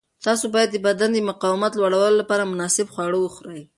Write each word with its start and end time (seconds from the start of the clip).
تاسو 0.25 0.45
باید 0.53 0.69
د 0.71 0.77
بدن 0.87 1.09
د 1.13 1.17
مقاومت 1.29 1.71
لوړولو 1.75 2.19
لپاره 2.21 2.49
مناسب 2.51 2.87
خواړه 2.93 3.17
وخورئ. 3.19 3.61